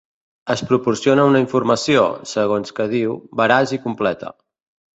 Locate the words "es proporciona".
0.53-1.25